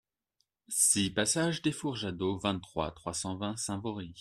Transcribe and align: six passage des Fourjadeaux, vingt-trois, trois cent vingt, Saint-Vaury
six 0.67 1.11
passage 1.11 1.61
des 1.61 1.71
Fourjadeaux, 1.71 2.39
vingt-trois, 2.39 2.89
trois 2.89 3.13
cent 3.13 3.35
vingt, 3.37 3.55
Saint-Vaury 3.55 4.15